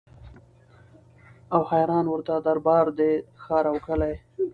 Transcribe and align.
او 1.55 1.61
حیران 1.71 2.05
ورته 2.09 2.33
دربار 2.45 2.85
دی 2.97 3.13
ښار 3.43 3.65
او 3.71 3.77
کلی 3.85 4.13